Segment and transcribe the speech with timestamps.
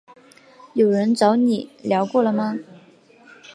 [0.73, 2.57] 有人找你聊过了吗？